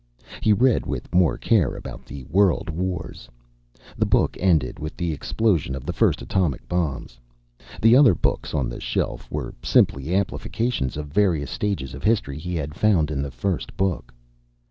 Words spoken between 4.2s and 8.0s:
ended with the explosion of the first atom bombs. The